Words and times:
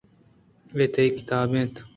اے 0.75 0.85
تئی 0.93 1.09
کتاب 1.17 1.47
اِنت 1.55 1.73